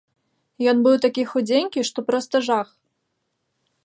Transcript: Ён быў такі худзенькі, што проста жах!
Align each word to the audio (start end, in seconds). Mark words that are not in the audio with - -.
Ён 0.71 0.77
быў 0.87 0.95
такі 1.03 1.23
худзенькі, 1.33 1.85
што 1.89 1.99
проста 2.09 2.35
жах! 2.47 2.67